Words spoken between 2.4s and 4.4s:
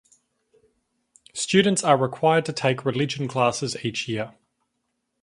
to take religion classes each year.